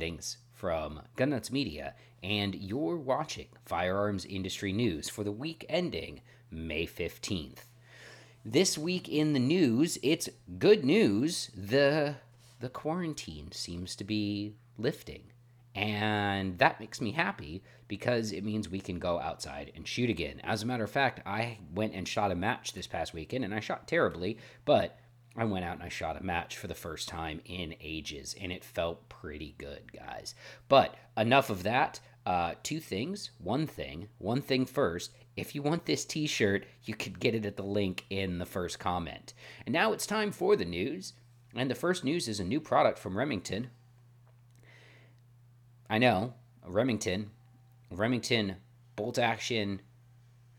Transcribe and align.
things 0.00 0.38
from 0.54 1.02
Gun 1.16 1.30
Nuts 1.30 1.52
Media, 1.52 1.94
and 2.22 2.54
you're 2.54 2.96
watching 2.96 3.48
Firearms 3.66 4.24
Industry 4.24 4.72
News 4.72 5.08
for 5.08 5.22
the 5.22 5.30
week 5.30 5.66
ending 5.68 6.22
May 6.50 6.86
15th. 6.86 7.64
This 8.44 8.78
week 8.78 9.08
in 9.08 9.34
the 9.34 9.38
news, 9.38 9.98
it's 10.02 10.30
good 10.58 10.84
news. 10.84 11.50
The 11.54 12.16
the 12.60 12.70
quarantine 12.70 13.52
seems 13.52 13.94
to 13.96 14.04
be 14.04 14.54
lifting. 14.78 15.24
And 15.74 16.58
that 16.58 16.80
makes 16.80 17.00
me 17.00 17.12
happy 17.12 17.62
because 17.86 18.32
it 18.32 18.44
means 18.44 18.68
we 18.68 18.80
can 18.80 18.98
go 18.98 19.20
outside 19.20 19.70
and 19.76 19.86
shoot 19.86 20.10
again. 20.10 20.40
As 20.42 20.62
a 20.62 20.66
matter 20.66 20.84
of 20.84 20.90
fact, 20.90 21.20
I 21.26 21.58
went 21.74 21.94
and 21.94 22.08
shot 22.08 22.32
a 22.32 22.34
match 22.34 22.72
this 22.72 22.86
past 22.86 23.14
weekend 23.14 23.44
and 23.44 23.54
I 23.54 23.60
shot 23.60 23.86
terribly, 23.86 24.38
but 24.64 24.98
I 25.36 25.44
went 25.44 25.64
out 25.64 25.74
and 25.74 25.82
I 25.82 25.88
shot 25.88 26.20
a 26.20 26.24
match 26.24 26.56
for 26.56 26.66
the 26.66 26.74
first 26.74 27.08
time 27.08 27.40
in 27.44 27.74
ages 27.80 28.34
and 28.40 28.50
it 28.50 28.64
felt 28.64 29.08
pretty 29.08 29.54
good, 29.58 29.92
guys. 29.92 30.34
But 30.68 30.96
enough 31.16 31.50
of 31.50 31.62
that. 31.62 32.00
Uh, 32.26 32.54
two 32.62 32.80
things. 32.80 33.30
One 33.38 33.66
thing. 33.66 34.08
One 34.18 34.42
thing 34.42 34.66
first. 34.66 35.12
If 35.36 35.54
you 35.54 35.62
want 35.62 35.86
this 35.86 36.04
t 36.04 36.26
shirt, 36.26 36.66
you 36.84 36.94
could 36.94 37.20
get 37.20 37.34
it 37.34 37.46
at 37.46 37.56
the 37.56 37.62
link 37.62 38.04
in 38.10 38.38
the 38.38 38.46
first 38.46 38.78
comment. 38.78 39.32
And 39.64 39.72
now 39.72 39.92
it's 39.92 40.06
time 40.06 40.32
for 40.32 40.56
the 40.56 40.64
news. 40.64 41.14
And 41.54 41.70
the 41.70 41.74
first 41.74 42.04
news 42.04 42.28
is 42.28 42.40
a 42.40 42.44
new 42.44 42.60
product 42.60 42.98
from 42.98 43.16
Remington. 43.16 43.70
I 45.88 45.98
know, 45.98 46.34
Remington, 46.66 47.30
Remington 47.90 48.56
bolt 48.94 49.18
action 49.18 49.80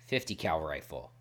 50 0.07 0.35
cal 0.35 0.61
rifle. 0.61 1.11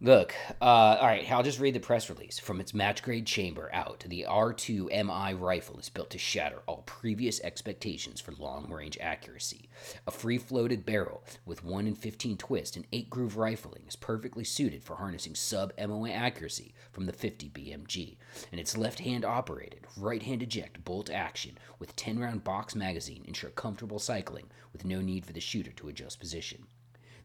Look, 0.00 0.32
uh, 0.60 0.64
all 1.00 1.08
right, 1.08 1.28
I'll 1.28 1.42
just 1.42 1.58
read 1.58 1.74
the 1.74 1.80
press 1.80 2.08
release. 2.08 2.38
From 2.38 2.60
its 2.60 2.72
match 2.72 3.02
grade 3.02 3.26
chamber 3.26 3.68
out, 3.72 4.04
the 4.06 4.26
R2MI 4.28 5.40
rifle 5.40 5.76
is 5.80 5.88
built 5.88 6.10
to 6.10 6.18
shatter 6.18 6.62
all 6.68 6.84
previous 6.86 7.40
expectations 7.40 8.20
for 8.20 8.30
long 8.38 8.70
range 8.70 8.96
accuracy. 9.00 9.68
A 10.06 10.12
free 10.12 10.38
floated 10.38 10.86
barrel 10.86 11.24
with 11.44 11.64
1 11.64 11.88
in 11.88 11.96
15 11.96 12.36
twist 12.36 12.76
and 12.76 12.86
8 12.92 13.10
groove 13.10 13.36
rifling 13.36 13.82
is 13.88 13.96
perfectly 13.96 14.44
suited 14.44 14.84
for 14.84 14.94
harnessing 14.94 15.34
sub 15.34 15.72
MOA 15.76 16.10
accuracy 16.10 16.74
from 16.92 17.06
the 17.06 17.12
50 17.12 17.48
BMG. 17.48 18.18
And 18.52 18.60
its 18.60 18.76
left 18.76 19.00
hand 19.00 19.24
operated, 19.24 19.84
right 19.96 20.22
hand 20.22 20.44
eject 20.44 20.84
bolt 20.84 21.10
action 21.10 21.58
with 21.80 21.96
10 21.96 22.20
round 22.20 22.44
box 22.44 22.76
magazine 22.76 23.24
ensure 23.26 23.50
comfortable 23.50 23.98
cycling 23.98 24.46
with 24.72 24.84
no 24.84 25.00
need 25.00 25.26
for 25.26 25.32
the 25.32 25.40
shooter 25.40 25.72
to 25.72 25.88
adjust 25.88 26.20
position. 26.20 26.68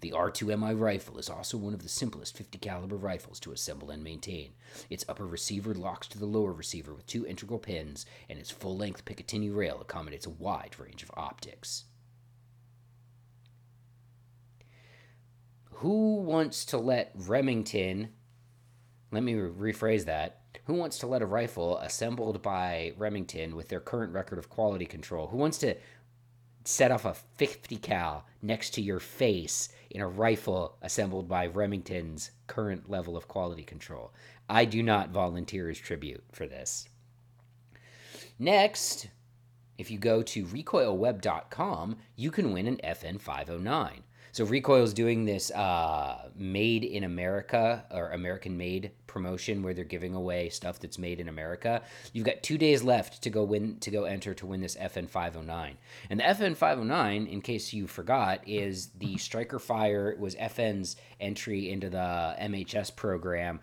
The 0.03 0.11
R2MI 0.11 0.77
rifle 0.77 1.17
is 1.17 1.29
also 1.29 1.57
one 1.57 1.73
of 1.73 1.81
the 1.81 1.87
simplest 1.87 2.35
50 2.35 2.57
caliber 2.57 2.97
rifles 2.97 3.39
to 3.39 3.53
assemble 3.53 3.89
and 3.89 4.03
maintain. 4.03 4.51
Its 4.89 5.05
upper 5.07 5.25
receiver 5.25 5.73
locks 5.73 6.07
to 6.07 6.19
the 6.19 6.25
lower 6.25 6.51
receiver 6.51 6.93
with 6.93 7.07
two 7.07 7.25
integral 7.25 7.57
pins, 7.57 8.05
and 8.27 8.37
its 8.37 8.51
full-length 8.51 9.05
Picatinny 9.05 9.49
rail 9.49 9.79
accommodates 9.79 10.25
a 10.25 10.29
wide 10.29 10.75
range 10.77 11.03
of 11.03 11.11
optics. 11.13 11.85
Who 15.75 16.17
wants 16.17 16.65
to 16.65 16.77
let 16.77 17.13
Remington 17.15 18.09
let 19.13 19.23
me 19.23 19.35
rephrase 19.35 20.03
that. 20.05 20.41
Who 20.65 20.73
wants 20.73 20.97
to 20.97 21.07
let 21.07 21.21
a 21.21 21.25
rifle 21.27 21.77
assembled 21.77 22.41
by 22.41 22.93
Remington 22.97 23.55
with 23.55 23.69
their 23.69 23.79
current 23.79 24.11
record 24.11 24.39
of 24.39 24.49
quality 24.49 24.85
control? 24.85 25.27
Who 25.27 25.37
wants 25.37 25.59
to 25.59 25.77
set 26.63 26.91
off 26.91 27.05
a 27.05 27.13
50 27.13 27.77
cal 27.77 28.25
next 28.41 28.71
to 28.71 28.81
your 28.81 28.99
face 28.99 29.69
in 29.89 30.01
a 30.01 30.07
rifle 30.07 30.77
assembled 30.81 31.27
by 31.27 31.45
Remington's 31.45 32.31
current 32.47 32.89
level 32.89 33.15
of 33.15 33.27
quality 33.27 33.63
control. 33.63 34.13
I 34.49 34.65
do 34.65 34.81
not 34.83 35.11
volunteer 35.11 35.69
as 35.69 35.77
tribute 35.77 36.23
for 36.31 36.47
this. 36.47 36.87
Next, 38.39 39.07
if 39.77 39.91
you 39.91 39.97
go 39.97 40.21
to 40.23 40.45
recoilweb.com, 40.45 41.97
you 42.15 42.31
can 42.31 42.51
win 42.51 42.67
an 42.67 42.79
FN 42.83 43.19
509. 43.19 44.03
So 44.33 44.45
Recoil 44.45 44.81
is 44.81 44.95
doing 44.95 45.25
this 45.25 45.51
uh, 45.51 46.29
made 46.35 46.83
in 46.83 47.03
America 47.03 47.85
or 47.91 48.09
American 48.09 48.57
made 48.57 48.89
promotion 49.05 49.61
where 49.61 49.75
they're 49.75 49.85
giving 49.85 50.15
away 50.15 50.49
stuff 50.49 50.79
that's 50.79 50.97
made 50.97 51.19
in 51.19 51.29
America. 51.29 51.83
You've 52.13 52.25
got 52.25 52.41
two 52.41 52.57
days 52.57 52.81
left 52.81 53.21
to 53.21 53.29
go 53.29 53.43
win 53.43 53.77
to 53.81 53.91
go 53.91 54.05
enter 54.05 54.33
to 54.33 54.47
win 54.47 54.59
this 54.59 54.75
FN 54.75 55.07
509. 55.07 55.77
And 56.09 56.19
the 56.19 56.23
FN 56.23 56.57
509, 56.57 57.27
in 57.27 57.41
case 57.41 57.73
you 57.73 57.85
forgot, 57.85 58.41
is 58.47 58.87
the 58.97 59.17
Striker 59.17 59.59
Fire. 59.59 60.15
Was 60.17 60.33
FN's 60.33 60.95
entry 61.19 61.69
into 61.69 61.91
the 61.91 62.35
MHS 62.41 62.95
program 62.95 63.59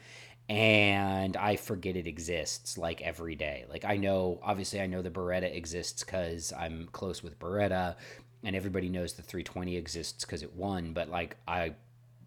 and 0.48 1.36
I 1.36 1.56
forget 1.56 1.96
it 1.96 2.06
exists 2.06 2.78
like 2.78 3.02
every 3.02 3.34
day. 3.34 3.64
Like 3.68 3.84
I 3.84 3.96
know, 3.96 4.38
obviously, 4.42 4.80
I 4.80 4.86
know 4.86 5.02
the 5.02 5.10
Beretta 5.10 5.52
exists 5.52 6.04
because 6.04 6.52
I'm 6.56 6.88
close 6.92 7.22
with 7.24 7.38
Beretta, 7.38 7.96
and 8.44 8.56
everybody 8.56 8.88
knows 8.88 9.14
the 9.14 9.22
320 9.22 9.76
exists 9.76 10.24
because 10.24 10.42
it 10.42 10.54
won, 10.54 10.92
but 10.92 11.08
like 11.08 11.36
I 11.46 11.74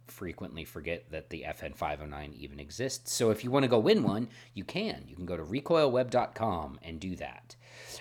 frequently 0.08 0.66
forget 0.66 1.10
that 1.12 1.30
the 1.30 1.46
FN 1.48 1.76
509 1.76 2.34
even 2.38 2.60
exists. 2.60 3.14
So 3.14 3.32
if 3.32 3.44
you 3.44 3.52
want 3.52 3.64
to 3.64 3.70
go 3.70 3.80
win 3.80 4.04
one, 4.04 4.30
you 4.54 4.64
can. 4.64 5.04
You 5.08 5.16
can 5.16 5.26
go 5.26 5.38
to 5.38 5.44
recoilweb.com 5.44 6.80
and 6.82 7.00
do 7.00 7.16
that. 7.16 7.56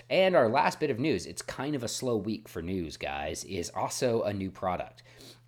And 0.09 0.35
our 0.35 0.49
last 0.49 0.79
bit 0.79 0.89
of 0.89 0.99
news, 0.99 1.25
it's 1.25 1.41
kind 1.41 1.75
of 1.75 1.83
a 1.83 1.87
slow 1.87 2.17
week 2.17 2.47
for 2.47 2.61
news, 2.61 2.97
guys, 2.97 3.43
is 3.45 3.71
also 3.75 4.23
a 4.23 4.33
new 4.33 4.51
product. 4.51 5.03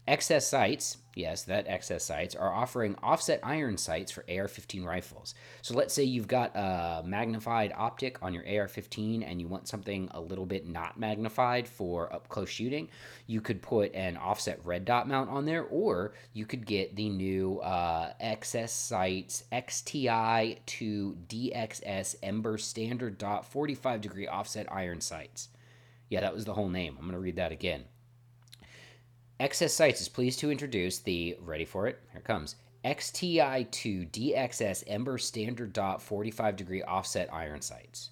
XS 0.08 0.44
Sights, 0.44 0.98
yes, 1.16 1.44
that 1.44 1.68
XS 1.68 2.02
Sights, 2.02 2.36
are 2.36 2.54
offering 2.54 2.96
offset 3.02 3.40
iron 3.42 3.76
sights 3.76 4.12
for 4.12 4.24
AR 4.30 4.48
15 4.48 4.84
rifles. 4.84 5.34
So 5.64 5.74
let's 5.74 5.96
say 5.96 6.04
you've 6.04 6.28
got 6.28 6.56
a 6.56 7.02
magnified 7.04 7.74
optic 7.76 8.22
on 8.22 8.32
your 8.32 8.44
AR 8.48 8.68
15 8.68 9.24
and 9.24 9.42
you 9.42 9.48
want 9.48 9.68
something 9.68 10.08
a 10.12 10.22
little 10.22 10.46
bit 10.46 10.68
not 10.68 11.00
magnified 11.00 11.68
for 11.68 12.14
up 12.14 12.30
close 12.30 12.50
shooting. 12.50 12.88
You 13.26 13.42
could 13.42 13.64
put 13.64 13.96
an 13.96 14.16
offset 14.18 14.64
red 14.64 14.86
dot 14.86 15.08
mount 15.08 15.32
on 15.32 15.46
there, 15.46 15.64
or 15.64 16.14
you 16.34 16.46
could 16.46 16.68
get 16.68 16.96
the 16.96 17.10
new 17.10 17.60
uh, 17.62 18.14
XS 18.22 18.70
Sights 18.70 19.46
XTI2 19.52 21.16
DXS 21.28 22.16
Ember 22.22 22.60
Standard 22.60 23.18
Dot 23.18 23.44
45 23.44 24.02
degree 24.02 24.28
offset 24.28 24.72
iron 24.72 25.02
sights. 25.02 25.50
Yeah, 26.10 26.22
that 26.22 26.36
was 26.36 26.46
the 26.46 26.54
whole 26.54 26.70
name. 26.70 26.96
I'm 27.00 27.06
going 27.06 27.14
to 27.14 27.20
read 27.20 27.38
that 27.38 27.52
again. 27.52 27.86
XS 29.40 29.72
Sights 29.72 30.02
is 30.02 30.08
pleased 30.08 30.40
to 30.40 30.52
introduce 30.52 31.00
the, 31.00 31.38
ready 31.42 31.66
for 31.66 31.88
it? 31.88 32.00
Here 32.12 32.20
it 32.20 32.24
comes, 32.24 32.56
XTI2 32.86 34.10
DXS 34.12 34.84
Ember 34.88 35.18
Standard 35.18 35.74
Dot 35.74 36.02
45 36.02 36.56
degree 36.56 36.84
offset 36.84 37.34
iron 37.34 37.62
sights. 37.62 38.12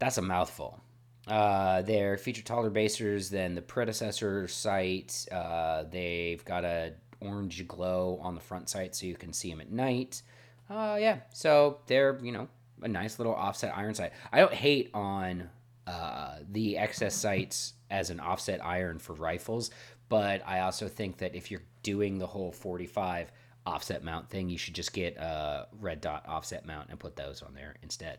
That's 0.00 0.18
a 0.18 0.22
mouthful. 0.22 0.80
Uh, 1.28 1.82
they're 1.82 2.16
feature 2.16 2.42
taller 2.42 2.70
basers 2.70 3.30
than 3.30 3.54
the 3.54 3.62
predecessor 3.62 4.48
sight. 4.48 5.26
Uh, 5.30 5.84
they've 5.88 6.44
got 6.44 6.64
a 6.64 6.94
orange 7.20 7.68
glow 7.68 8.18
on 8.22 8.34
the 8.34 8.40
front 8.40 8.68
sight 8.68 8.96
so 8.96 9.06
you 9.06 9.14
can 9.14 9.32
see 9.32 9.50
them 9.50 9.60
at 9.60 9.70
night. 9.70 10.22
Uh, 10.68 10.96
yeah, 10.98 11.18
so 11.32 11.78
they're, 11.86 12.18
you 12.22 12.32
know, 12.32 12.48
a 12.82 12.88
nice 12.88 13.18
little 13.18 13.34
offset 13.34 13.76
iron 13.76 13.94
sight. 13.94 14.12
I 14.32 14.40
don't 14.40 14.54
hate 14.54 14.90
on 14.94 15.50
uh, 15.86 16.38
the 16.50 16.76
XS 16.76 17.12
sights 17.12 17.74
as 17.90 18.10
an 18.10 18.20
offset 18.20 18.64
iron 18.64 18.98
for 18.98 19.14
rifles, 19.14 19.70
but 20.08 20.42
I 20.46 20.60
also 20.60 20.88
think 20.88 21.18
that 21.18 21.34
if 21.34 21.50
you're 21.50 21.62
doing 21.82 22.18
the 22.18 22.26
whole 22.26 22.52
45 22.52 23.32
offset 23.66 24.02
mount 24.02 24.28
thing, 24.28 24.48
you 24.48 24.58
should 24.58 24.74
just 24.74 24.92
get 24.92 25.16
a 25.16 25.68
red 25.80 26.00
dot 26.00 26.24
offset 26.26 26.66
mount 26.66 26.90
and 26.90 26.98
put 26.98 27.16
those 27.16 27.42
on 27.42 27.54
there 27.54 27.76
instead. 27.82 28.18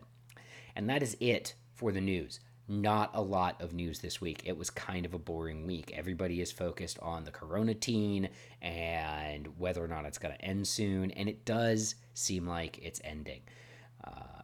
And 0.76 0.90
that 0.90 1.04
is 1.04 1.18
it 1.20 1.56
for 1.74 1.92
the 1.92 2.02
news. 2.02 2.40
Not 2.68 3.12
a 3.14 3.22
lot 3.22 3.62
of 3.62 3.74
news 3.74 4.00
this 4.00 4.22
week. 4.22 4.44
It 4.46 4.58
was 4.58 4.70
kind 4.70 5.06
of 5.06 5.14
a 5.14 5.20
boring 5.20 5.66
week. 5.66 5.92
Everybody 5.94 6.40
is 6.40 6.52
focused 6.52 7.00
on 7.00 7.26
the 7.26 7.32
corona 7.32 7.74
teen 7.74 8.30
and 8.62 9.48
whether 9.58 9.84
or 9.84 9.88
not 9.88 10.06
it's 10.06 10.18
going 10.18 10.34
to 10.34 10.46
end 10.46 10.66
soon. 10.68 11.12
And 11.12 11.28
it 11.28 11.44
does 11.44 11.96
seem 12.14 12.48
like 12.48 12.80
it's 12.82 13.02
ending. 13.04 13.42
Uh, 14.06 14.41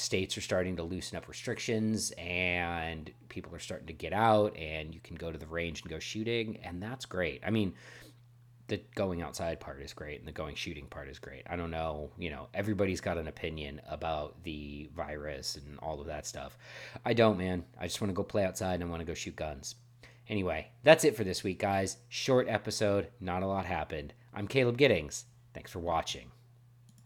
states 0.00 0.36
are 0.36 0.40
starting 0.40 0.76
to 0.76 0.82
loosen 0.82 1.16
up 1.16 1.28
restrictions 1.28 2.12
and 2.18 3.10
people 3.28 3.54
are 3.54 3.60
starting 3.60 3.86
to 3.86 3.92
get 3.92 4.12
out 4.12 4.56
and 4.56 4.94
you 4.94 5.00
can 5.00 5.16
go 5.16 5.30
to 5.30 5.38
the 5.38 5.46
range 5.46 5.82
and 5.82 5.90
go 5.90 5.98
shooting 5.98 6.58
and 6.64 6.82
that's 6.82 7.04
great. 7.04 7.42
I 7.46 7.50
mean 7.50 7.74
the 8.68 8.80
going 8.94 9.20
outside 9.20 9.58
part 9.58 9.82
is 9.82 9.92
great 9.92 10.20
and 10.20 10.28
the 10.28 10.32
going 10.32 10.54
shooting 10.54 10.86
part 10.86 11.08
is 11.08 11.18
great. 11.18 11.42
I 11.48 11.56
don't 11.56 11.70
know 11.70 12.10
you 12.18 12.30
know 12.30 12.48
everybody's 12.54 13.00
got 13.00 13.18
an 13.18 13.28
opinion 13.28 13.80
about 13.88 14.42
the 14.42 14.88
virus 14.94 15.56
and 15.56 15.78
all 15.80 16.00
of 16.00 16.06
that 16.06 16.26
stuff. 16.26 16.56
I 17.04 17.12
don't 17.12 17.38
man. 17.38 17.64
I 17.78 17.86
just 17.86 18.00
want 18.00 18.10
to 18.10 18.14
go 18.14 18.24
play 18.24 18.44
outside 18.44 18.74
and 18.74 18.84
i 18.84 18.86
want 18.86 19.00
to 19.00 19.06
go 19.06 19.14
shoot 19.14 19.36
guns. 19.36 19.76
Anyway 20.28 20.68
that's 20.82 21.04
it 21.04 21.16
for 21.16 21.24
this 21.24 21.44
week 21.44 21.60
guys. 21.60 21.98
Short 22.08 22.48
episode 22.48 23.08
not 23.20 23.42
a 23.42 23.46
lot 23.46 23.66
happened. 23.66 24.14
I'm 24.34 24.48
caleb 24.48 24.76
giddings. 24.76 25.26
Thanks 25.52 25.70
for 25.70 25.80
watching 25.80 26.30